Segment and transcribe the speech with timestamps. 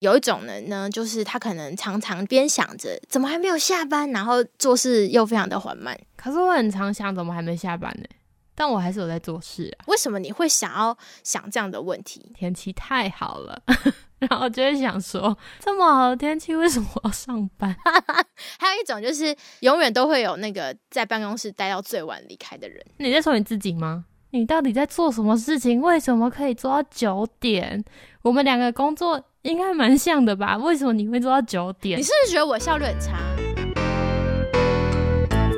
[0.00, 5.98] 有一种人呢，就是他可能常常边想着怎么还没有下班，然后做事又非常的缓慢。
[6.16, 8.08] 可是我很常想怎么还没下班呢？
[8.54, 9.84] 但我还是有在做事啊。
[9.86, 12.32] 为什么你会想要想这样的问题？
[12.34, 13.62] 天气太好了，
[14.20, 17.74] 然后就会想说，这么好的天气，为什么我要上班？
[18.58, 22.84] 还有一种就是永远都会有那个在办公室待到最晚离开的人。
[22.98, 24.06] 你在说你自己吗？
[24.32, 25.80] 你到底在做什么事情？
[25.80, 27.84] 为什么可以做到九点？
[28.22, 30.56] 我们两个工作应该蛮像的吧？
[30.56, 31.98] 为什么你会做到九点？
[31.98, 33.18] 你是不是觉得我效率很差？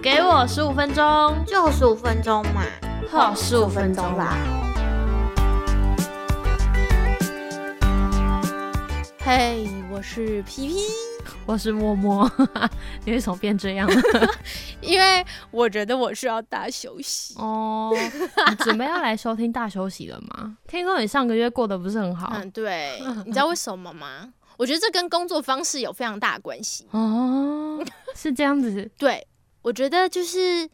[0.02, 1.04] 给我十五分钟，
[1.46, 2.62] 就十五分钟嘛，
[3.10, 4.38] 好，十五分钟啦。
[9.18, 10.76] 嘿，我是皮皮，
[11.46, 12.30] 我是默默。
[13.04, 13.88] 你为什么变这样？
[14.80, 17.34] 因为我觉得我需要大休息。
[17.38, 17.92] 哦，
[18.50, 20.56] 你准备要来收听大休息了吗？
[20.68, 22.32] 听说你上个月过得不是很好。
[22.36, 24.32] 嗯，对，你知道为什么吗？
[24.58, 26.86] 我觉得这跟工作方式有非常大的关系。
[26.90, 27.82] 哦，
[28.14, 28.88] 是这样子。
[28.98, 29.26] 对，
[29.62, 30.68] 我觉得就是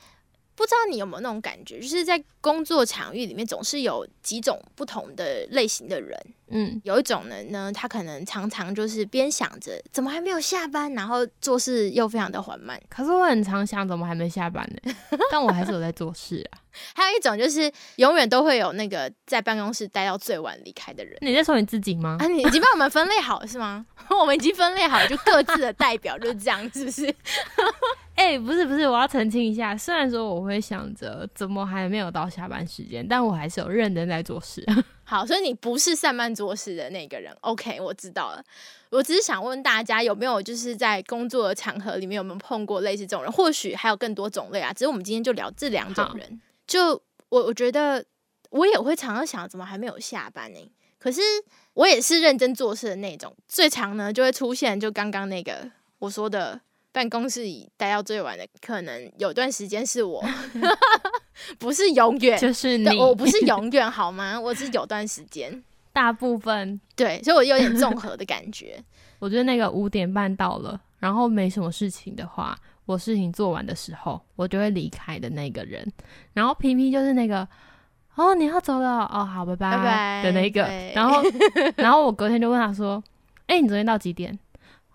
[0.59, 6.19] 不知道你有没有那种感觉，就是在工作场域里面总是有几种不同的类型的人。
[6.51, 12.81] 嗯，有一种人呢，他可能常常就是边想着怎么还没有下班，然后做事又非常的缓慢。
[12.89, 14.93] 可是我很常想怎么还没下班呢？
[15.31, 16.59] 但我还是有在做事啊。
[16.95, 21.17] 还有一种就是永远都会有那个在办公室待到最晚离开的人。
[21.21, 22.17] 你在说你自己吗？
[22.19, 23.87] 啊，你已经帮我们分类好了是吗？
[24.11, 27.15] 我们已经分类好了，就各自的代表就是这样，是不是？
[28.29, 29.75] 哎、不是不是，我要澄清一下。
[29.75, 34.63] 虽然说我会想着怎么还没有到下班时间，但我还是有认真在做事。
[35.03, 37.35] 好，所以你不是上班做事的那个人。
[37.41, 38.45] OK，我知道了。
[38.91, 43.33] 我只是想问大家，有没有就是在工作的场合里面有没有碰过类似这种人？
[43.33, 44.75] 或许还有更多种类啊。
[44.75, 46.39] 只是我们今天就聊这两种人。
[46.67, 46.91] 就
[47.31, 48.05] 我我觉得
[48.51, 51.23] 我也会常常想，怎么还没有下班呢、可是
[51.73, 53.35] 我也是认真做事的那种。
[53.47, 56.61] 最常呢就会出现，就刚刚那个我说的。
[56.93, 60.25] 办公室里待到最晚的，可能有段时间是我，
[61.59, 64.39] 不是永远，就是你，我不是永远 好吗？
[64.41, 65.63] 我是有段时间，
[65.93, 66.81] 大部分。
[66.97, 68.83] 对，所以我有点综合的感觉。
[69.21, 75.87] 我觉得那个五点半到了，然后没什么事情的话，我事情做完的时候，我就会离开的那个人。
[76.33, 77.47] 然后皮皮就是那个，
[78.15, 80.93] 哦，你要走了，哦，好，拜拜拜拜的那个对。
[80.95, 81.23] 然后，
[81.77, 83.03] 然后我隔天就问他说，
[83.47, 84.37] 哎、你昨天到几点？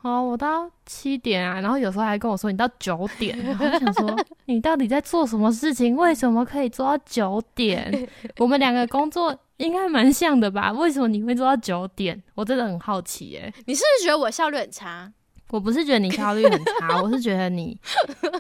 [0.04, 4.16] 哦，我到七点啊，然后有时候还跟我说你到九点， 然后我想说
[4.46, 5.96] 你到底在做什么事情？
[5.96, 8.08] 为什么可以做到九点？
[8.38, 10.74] 我们两个工作应该蛮像的吧？
[10.74, 12.22] 为什么你会做到九点？
[12.36, 15.10] 我真的很好奇耶、你是不是觉得我效率很差？
[15.52, 17.80] 我不是觉得你效率很差，我是觉得你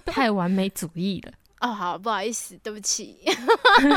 [0.05, 1.31] 太完美主义了。
[1.61, 3.19] 哦，好，不好意思，对不起。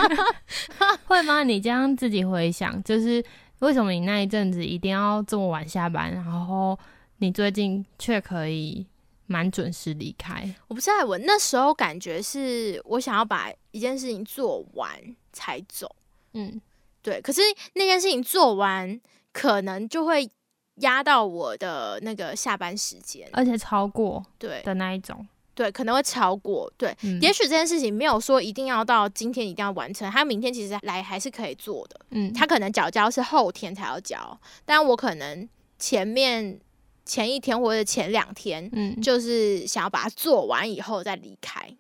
[1.07, 1.43] 会吗？
[1.43, 3.25] 你这样自己回想，就是
[3.59, 6.79] 为什么你那一阵子一定要这么晚下班，然后
[7.19, 8.87] 你最近却可以
[9.27, 10.55] 蛮准时离开？
[10.69, 14.91] 我不知道，我那时候感觉是我想要把一件事情做完
[15.33, 15.95] 才走，
[16.35, 16.61] 嗯，
[17.03, 17.21] 对。
[17.21, 17.41] 可是
[17.75, 19.01] 那件事情做完，
[19.33, 20.31] 可能就会
[20.77, 25.27] 压到我的那个下班时间，而且超过对的那一种。
[25.55, 26.95] 对，可能会超过，对。
[27.03, 31.99] 嗯也许这件事情没有说一定要到今天一定要完成，他明天其实来还是可以做的。
[32.11, 35.49] 嗯，他可能缴交是后天才要交，但我可能
[35.79, 36.61] 前面
[37.07, 41.75] 前一天或者前两天，嗯就是想要把它做完以后再离开。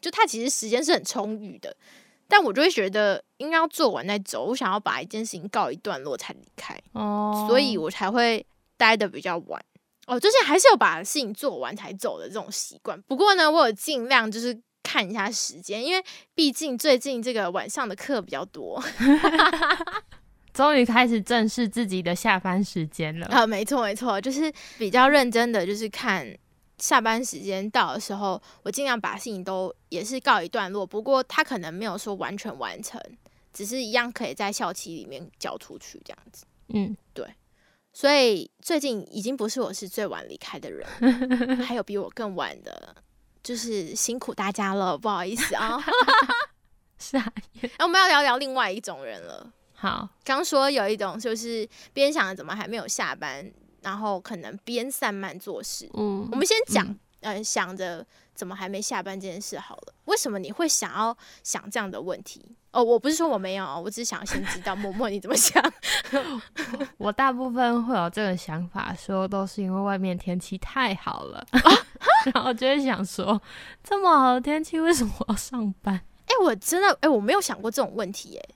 [0.00, 1.74] 就他其实时间是很充裕的，
[2.28, 4.44] 但我就会觉得应该要做完再走。
[4.44, 8.44] 我想要把一件事情告一段落才离开，哦，所以我才会
[8.76, 9.64] 待的比较晚。
[10.06, 13.00] 哦，就是还是有把事情做完才走的这种习惯。
[13.02, 16.04] 不过呢，我有尽量就是看一下时间，因为
[16.34, 18.82] 毕竟最近这个晚上的课比较多。
[20.54, 23.26] 终于开始正视自己的下班时间了。
[23.26, 26.32] 啊，没错没错，就是比较认真的，就是看
[26.78, 30.86] 下班时间到的时候，我尽量把事情都也是告一段落。
[30.86, 33.00] 不过他可能没有说完全完成，
[33.52, 36.46] 只是一样可以在校期里面交出去这样子。
[36.68, 37.26] 嗯，对
[37.92, 42.94] 所以最近已经不是我是最晚离开的人，还有比我更晚的，
[43.42, 45.78] 就是辛苦大家了，不好意思啊。
[46.98, 47.32] 是啊，
[47.78, 49.52] 那我们要聊聊另外一种人了。
[49.84, 53.44] 好，刚说有一种就是边想着怎么还没有下班，
[53.82, 55.86] 然后可能边散漫做事。
[55.92, 56.86] 嗯我们先讲，
[57.20, 58.04] 嗯呃，想着
[58.34, 59.94] 怎么还没下班这件事好了。
[60.06, 62.56] 为什么你会想要想这样的问题？
[62.70, 65.62] 哦，我不是说我没有哦，我只是想先知道默默你怎么想。
[66.96, 71.46] 我大部分会有这个想法，说都是因为外面天气太好了，
[72.34, 73.40] 然后就会想说，
[73.82, 76.00] 这么好的天气，为什么我要上班？
[76.24, 78.54] 哎、我真的，哎、我没有想过这种问题，哎，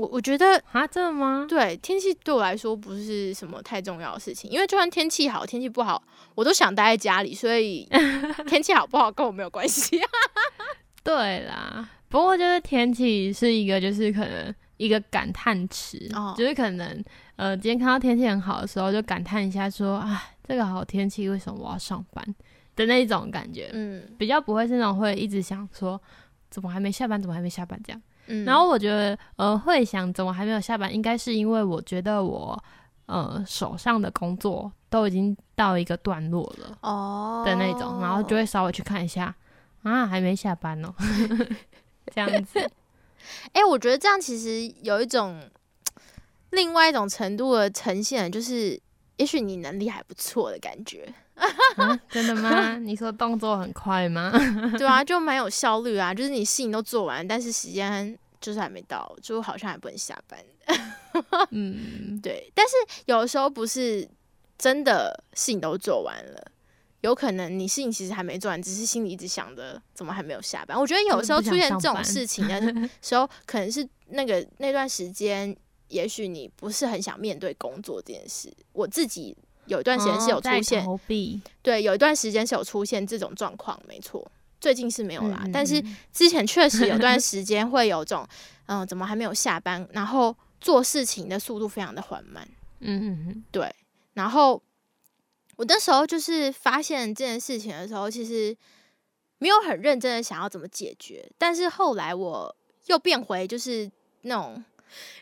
[0.00, 1.44] 我我觉得啊，真的吗？
[1.46, 6.02] 对天气对我来说不是什么太重要的事情，因为就算天气好，天气不好，
[6.34, 7.86] 我都想待在家里，所以
[8.48, 10.00] 天气好不好跟我没有关系。
[11.04, 17.04] 对啦，不过就是天气是一个，就是可能一个感叹词，哦就是可能
[17.36, 22.24] 呃，今天看到天气很好的时候，就感叹一下说，啊，这个好天气，为什么我要上班
[22.74, 26.00] 的那一种感觉，嗯比较不会是那种会一直想说，
[26.48, 28.00] 怎么还没下班，怎么还没下班这样。
[28.30, 32.56] 嗯，然后我觉得，呃，会想怎么还没有下班，应该是因为我觉得我
[33.06, 39.34] 呃手上的工作都已经到一个段落了哦的那种，然后就会稍微去看一下，
[39.82, 40.94] 啊，还没下班哦，
[42.14, 42.58] 这样子。
[43.52, 45.42] 哎、我觉得这样其实有一种
[46.50, 48.80] 另外一种程度的呈现，就是
[49.16, 51.12] 也许你能力还不错的感觉，
[51.76, 52.76] 啊，真的吗？
[52.78, 54.32] 你说动作很快吗？
[54.78, 60.38] 对啊，就蛮有效率啊，就是你事情都做完，但是时间就是还没到，就好像还不能下班。
[61.50, 62.72] 嗯，对，但是
[63.06, 64.08] 有时候不是
[64.56, 66.52] 真的事情都做完了。
[67.00, 70.78] 有可能你事情其实还没做完，只是心里一直想着怎么还没有下班。
[70.78, 72.60] 我觉得有时候出现这种事情的
[73.00, 75.56] 时候， 可能是那个那段时间，
[75.88, 78.52] 也许你不是很想面对工作这件事。
[78.72, 79.34] 我自己
[79.66, 80.86] 有一段时间是有出现，
[81.62, 84.30] 对，有一段时间是有出现这种状况，没错。
[84.60, 88.26] 最近是没有啦，但是嗯之前确实有段时间会有种，
[88.66, 89.88] 嗯、 怎么还没有下班？
[89.92, 92.46] 然后做事情的速度非常的缓慢。
[92.80, 93.74] 嗯嗯嗯，对，
[94.12, 94.62] 然后
[95.56, 98.54] 我那时候就是发现这件事情的时候，其实
[99.38, 102.54] 没有很认真的想要怎么解决，但是后来我
[102.86, 103.90] 又变回就是
[104.22, 104.62] 那种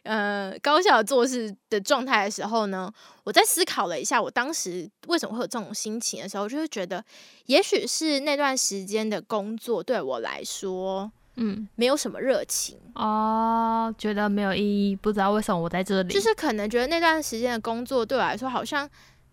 [0.03, 2.93] 呃高效做事的状态的时候呢，
[3.25, 7.05] 我在思考了一下，我当时为什么会有这种心情的时候，就是觉得
[7.47, 12.77] 也许是那段时间的工作对我来说嗯，没有什么热情。
[12.95, 18.89] 哦，觉得没有意义，不知道为什么我在这里，就是可能觉得那段时间的工作对我来说，好像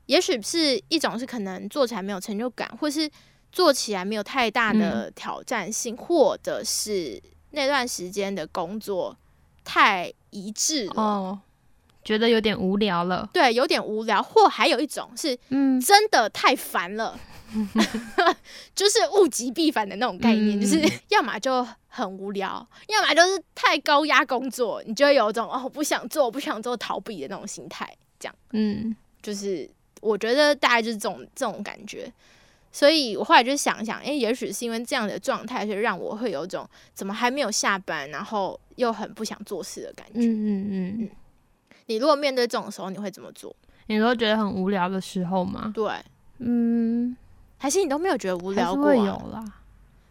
[0.05, 3.09] 也许是一种是可能做起来没有成就感，或是
[3.51, 9.17] 做起来没有太大的挑战性，或者是那段时间的工作
[9.65, 11.39] 太一致了，哦，
[12.03, 17.19] 觉得有点无聊了，对，有点无聊，或还有一种是嗯，真的太烦了，
[18.75, 20.61] 就是物极必反的那种概念，嗯。
[20.61, 20.79] 就是
[21.09, 28.35] 要么就很无聊，要么就是太高压工作，你就会有一种哦我不想做，我不想做逃避的那种心态，这样。
[28.51, 29.69] 嗯，就是
[30.01, 32.11] 我觉得大概就是这种这种感觉，
[32.75, 40.19] 所以我后来就想一想，诶，也许是因为这样的状态，所以让我会有一种怎么还没有下班，然后又很不想做事的感觉。
[40.19, 41.09] 嗯嗯嗯，
[41.85, 43.55] 你如果面对这种时候，你会怎么做？
[43.87, 45.71] 你都觉得很无聊的时候吗？
[45.73, 45.89] 对，
[46.39, 47.15] 嗯，
[47.57, 49.25] 还是你都没有觉得无聊过、有啊？
[49.31, 49.45] 啦，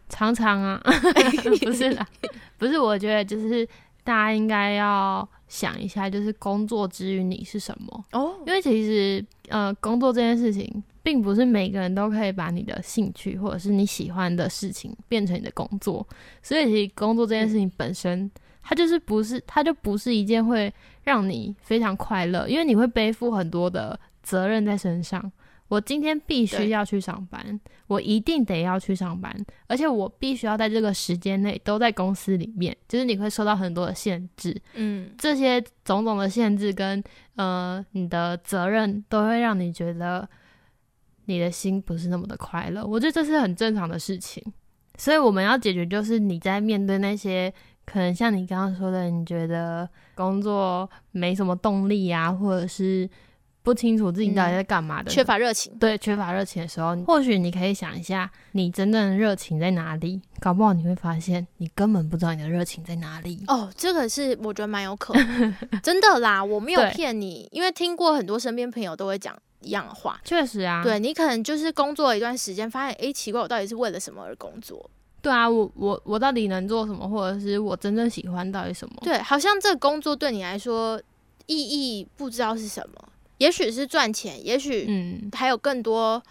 [0.09, 0.81] 常常啊，
[1.61, 2.07] 不是啦，
[2.57, 3.67] 不是，我觉得就是
[4.05, 16.07] 大家应该要想一下，就是工作之于你是什么，哦，因为其实呃，工作这件事情，并不是每个人都可以把你的兴趣或者是你喜欢的事情变成你的工作，
[16.43, 18.29] 所以其实工作这件事情本身，
[18.61, 20.71] 它就是不是，它就不是一件会
[21.03, 25.31] 让你非常快乐，因为你会背负很多的责任在身上。
[25.67, 29.35] 我今天必须要去上班，我一定得要去上班，
[29.67, 34.55] 而且我必须要在这个时间内都在公司里面，就是你会受到很多的限制。
[34.75, 37.03] 嗯，这些种种的限制跟
[37.35, 40.27] 呃你的责任，都会让你觉得
[41.25, 42.85] 你的心不是那么的快乐。
[42.85, 44.43] 我觉得这是很正常的事情，
[44.97, 47.51] 所以我们要解决就是你在面对那些
[47.85, 53.09] 可能像你刚刚说的，你觉得工作没什么动力啊，或者是
[53.65, 55.75] 不清楚自己到底在干嘛的，缺乏热情。
[55.79, 60.21] 对缺乏热情的时候，或许你可以想一下，你真正的热情在哪里？
[60.39, 63.43] 搞不好你会发现，你根本不知道你的热情在哪里。
[63.47, 70.21] 哦，这个是我觉得蛮有可能， 真的啦，我没有骗你，因为听过很多身边朋友都会讲一样的话。
[70.23, 74.87] 确实啊，对你可能就是工作了一段时间，发现诶奇怪，我到底是为了什么而工作？
[75.23, 78.95] 对啊，我我我到底能做什么，或者是我真正喜欢到底什么？
[79.01, 81.01] 对，好像这个工作对你来说
[81.47, 86.21] 意义不知道是什么，也许是赚钱，也许嗯，还有更多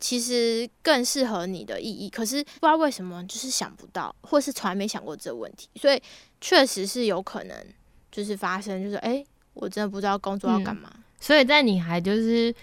[0.00, 6.00] 其实更适合你的意义，可是不知道为什么就是想不到，或是从来没想过这个问题，所以
[6.40, 7.56] 确实是有可能
[8.12, 10.90] 就是发生，就是诶，我真的不知道工作要干嘛。
[11.18, 12.54] 所以在你还就是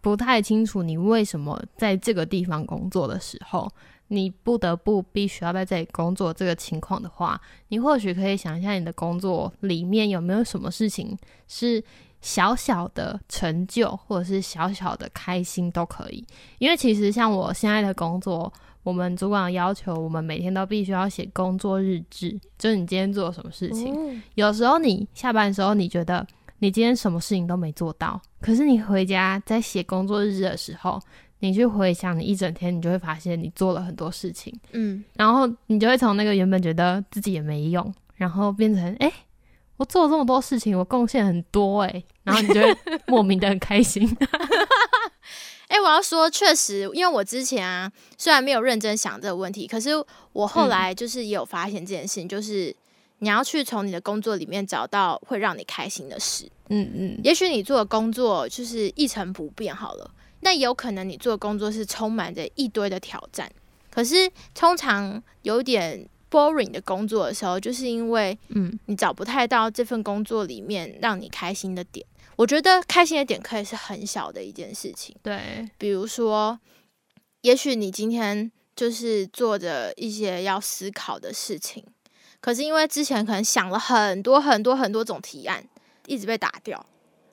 [0.00, 3.70] 不太清楚你为什么在这个地方工作的时候，
[4.08, 11.80] 你不得不必须要在这里工作这个情况的话，你或许可以想一下你的工作里面有没有什么事情是
[12.20, 16.24] 小小的成就或者是小小的开心都可以。
[16.58, 23.94] 因为其实像我现在的工作，我们主管要求我们每天都必须要写工作日志，就是你今天做了什么事情。
[23.94, 26.26] 哦有时候你下班的时候，你觉得
[26.58, 31.00] 你今天什么事情都没做到，可是你回家在写工作日志的时候，
[31.38, 39.12] 你去回想你一整天，你就会发现你做了很多事情，嗯，然后你就会从那个原本觉得自己也没用，然后变成哎、诶
[39.80, 42.76] 我做了这么多事情，我贡献很多哎、然后你就会
[43.08, 44.06] 莫名的很开心。
[45.68, 49.92] 哎、我要说，确实，因为我之前啊，虽然没有认真想这个问题，可是
[50.34, 52.76] 我后来就是也有发现这件事情，就是
[53.20, 56.46] 你要去从你的工作里面找到会让你开心的事。
[56.68, 60.10] 嗯嗯，也许你做的工作就是一成不变好了，
[60.40, 63.50] 那有可能你做的工作是充满着一堆的挑战。
[63.90, 72.06] 可是通常有点 boring 的工作的时候，就是因为嗯你找不太到这份工作里面让你开心的点。
[72.36, 76.58] 我觉得开心的点可以是很小的一件事情，对，比如说，
[77.42, 81.84] 也许你今天就是做着一些要思考的事情，
[82.40, 85.62] 可是因为之前可能想了很多很多很多种提案，
[86.06, 86.86] 一直被打掉，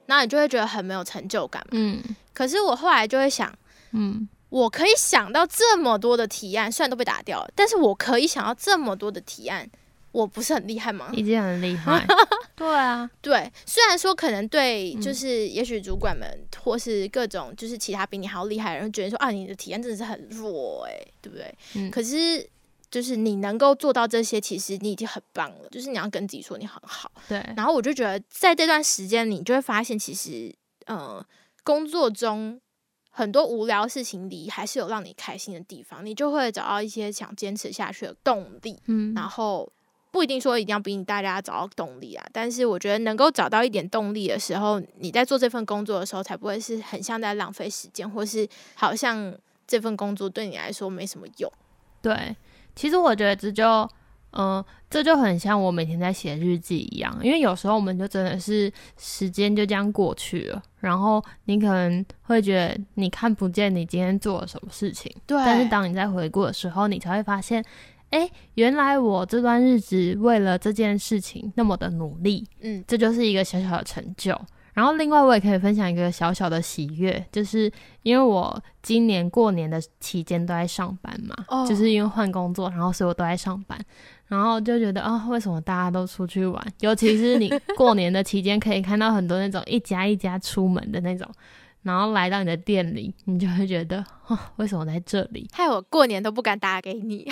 [0.07, 1.69] 那你就会觉得很没有成就感嘛。
[1.71, 3.53] 嗯可是我后来就会想，
[3.93, 9.69] 嗯我可以想到这么多的提案，虽然都被打掉了，但是我可以想到这么多的提案，
[10.11, 11.09] 我不是很厉害吗？
[11.13, 12.05] 已经很厉害。
[12.55, 16.27] 对啊，对，虽然说可能对，嗯就是也许主管们
[16.63, 21.53] 或是各种就是其他比你还要厉害的人，觉得说啊，你的提案真的是很弱诶、对不对？
[21.75, 22.49] 嗯可是
[22.89, 25.67] 就是你能够做到这些，其实你已经很棒了。
[25.69, 27.11] 就是你要跟自己说你很好。
[27.27, 30.51] 对，然后我就觉得，在这段时间里，你就会发现，其实
[30.85, 31.23] 呃，
[31.65, 32.59] 工作中
[33.17, 38.79] 很多无聊的事情里，还是有让你开心的地方，你就会找到一些想坚持下去的动力。
[38.85, 39.67] 嗯然后
[40.11, 49.33] 不一定说一定要比你大家找到动力啊，但是我觉得能够找到一点动力的时候，你在做这份工作的时候，才不会是很像在浪费时间，或是好像
[49.65, 51.51] 这份工作对你来说没什么用。
[52.03, 52.35] 对，
[52.75, 53.89] 其实我觉得这就，
[54.31, 67.63] 嗯、这就很像我每天在写日记一样，因为有时候我们就真的是时间就这样过去了，然后你可能会觉得你看不见你今天做了什么事情，对但是当你在回顾的时候，你才会发现，
[68.11, 74.39] 哎，原来我这段日子为了这件事情那么的努力，嗯这就是一个小小的成就。
[74.77, 77.71] 然后另外我也可以分享一个小小的喜悦，就是
[78.03, 83.75] 因为我今年过年的期间都在上班嘛，哦就是因为换工作，然后所以我都在上班，
[84.27, 86.63] 然后就觉得啊、为什么大家都出去玩？
[86.81, 91.27] 尤其是你过年的期间，可以看到很多那种一家一家出门的那种，
[91.81, 95.49] 然后来到你的店里，你就会觉得啊、为什么在这里？
[95.53, 97.27] 害我过年都不敢打给你。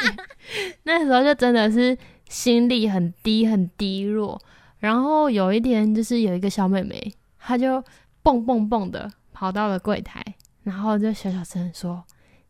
[0.84, 1.96] 那时候就真的是
[2.28, 4.38] 心力很低很低落，
[4.86, 7.82] 然后有一天就是有一个小妹妹，她就
[8.22, 10.22] 蹦蹦蹦的跑到了柜台，
[10.62, 12.04] 然后就小小声说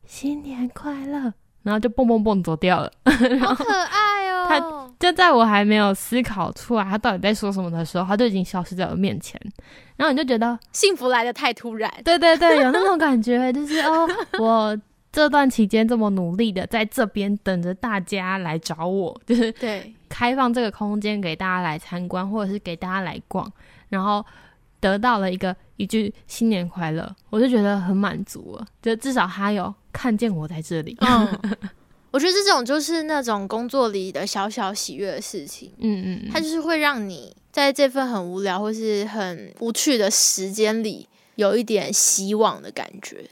[0.05, 2.93] 新年快乐，然后就蹦蹦蹦走掉了。
[3.41, 4.47] 好可爱哦！
[4.47, 4.61] 她
[5.01, 9.41] 就在我还没有思考出来她到底在说什么的时候，她就已经消失在我面前，
[9.97, 11.91] 然后你就觉得幸福来的太突然。
[12.05, 14.07] 对对对，有那种感觉，就是哦，
[14.39, 14.79] 我
[15.17, 23.51] 这段期间这么努力的在这边等着大家来找我， 就是对，开放这个空间给大家来参观，或者是给大家来逛，
[23.89, 24.23] 然后
[24.79, 30.95] 得到了一个一句新年快乐，我就觉得很满足了，就至少他有看见我在这里。
[31.01, 31.27] 嗯，
[32.13, 35.73] 我觉得这种就是那种工作里的小小喜悦的事情。
[35.79, 43.25] 嗯嗯，它就是会让你在这份很无聊或是很无趣的时间里，有一点希望的感觉，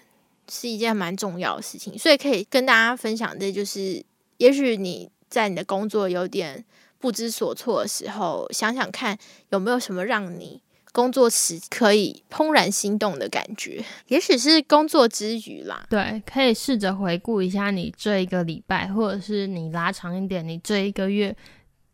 [0.51, 1.99] 是一件蛮重要的事情。
[1.99, 4.05] 所以可以跟大家分享的，就是
[4.39, 6.65] 也许你在你的工作有点
[6.99, 9.19] 不知所措的时候，想想看
[9.51, 15.85] 有没有什么让你工作时可以怦然心动的感觉，也许是工作之余啦。
[15.91, 21.37] 对，可以试着回顾一下你这一个礼拜，或者是你拉长一点，你这一个月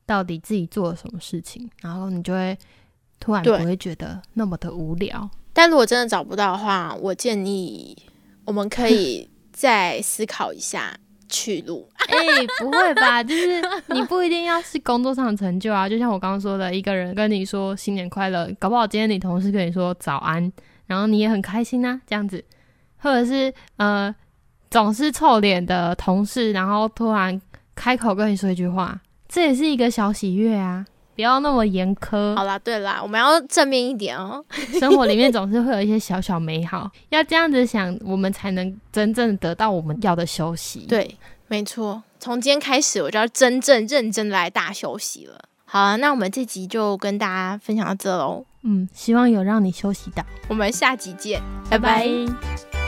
[0.04, 2.58] 到底自己做了什么事情，然后你就会
[3.18, 5.30] 突然不会觉得那么的无聊。
[5.52, 7.96] 但如果真的找不到的话，我建议
[8.50, 10.92] 我们可以再思考一下
[11.28, 11.88] 去路。
[12.10, 12.16] 哎、
[12.58, 13.22] 不会吧？
[13.22, 20.52] 就是你不一定要是工作上的成就啊，就像我刚刚说的，一个人跟你说新年快乐，搞不好今天你同事跟你说早安，
[20.86, 22.44] 然后你也很开心啊，这样子，
[22.98, 24.12] 或者是呃，
[24.68, 27.40] 总是臭脸的同事，然后突然
[27.76, 30.84] 开口跟你说一句话，这也是一个小喜悦啊。
[31.20, 34.42] 不要那么严苛，好啦，对啦，我们要正面一点哦。
[34.80, 40.86] 生活里面总是会有一些小小美好，要这样子想，我们才能真正得到我们要的休息。
[40.88, 41.14] 对，
[41.46, 45.38] 没错，从今天开始我就要真正认真来大休息了。
[45.66, 48.46] 好啊，那我们这集就跟大家分享到这喽。
[48.62, 52.06] 嗯，希望有让你休息到，我们下集见，拜拜拜
[52.72, 52.79] 拜